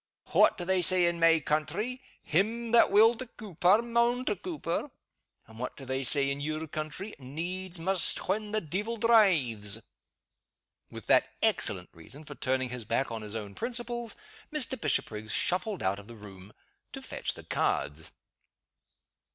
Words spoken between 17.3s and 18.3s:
the cards.